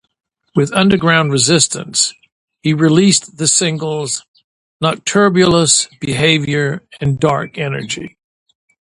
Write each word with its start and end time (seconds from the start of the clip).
With 0.55 0.73
Underground 0.73 1.31
Resistance, 1.31 2.15
he 2.63 2.73
released 2.73 3.37
the 3.37 3.45
singles 3.45 4.25
"Nocturbulous 4.81 5.89
Behavior" 5.99 6.81
and 6.99 7.19
"Dark 7.19 7.59
Energy". 7.59 8.17